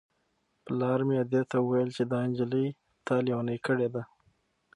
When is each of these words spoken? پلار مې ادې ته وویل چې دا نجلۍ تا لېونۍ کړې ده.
پلار 0.65 0.99
مې 1.07 1.15
ادې 1.23 1.41
ته 1.49 1.57
وویل 1.61 1.89
چې 1.97 2.03
دا 2.11 2.19
نجلۍ 2.29 2.67
تا 3.05 3.15
لېونۍ 3.25 3.57
کړې 3.65 3.87
ده. 3.93 4.03